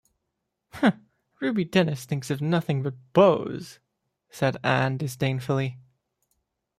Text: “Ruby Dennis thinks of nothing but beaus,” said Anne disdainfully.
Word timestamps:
“Ruby 1.39 1.63
Dennis 1.63 2.05
thinks 2.05 2.31
of 2.31 2.41
nothing 2.41 2.81
but 2.81 2.95
beaus,” 3.13 3.77
said 4.31 4.57
Anne 4.63 4.97
disdainfully. 4.97 5.77